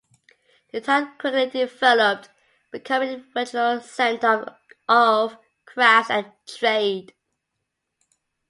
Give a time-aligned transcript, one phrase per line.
[0.71, 2.29] The town quickly developed,
[2.71, 4.57] becoming a regional center
[4.89, 7.13] of crafts and trade.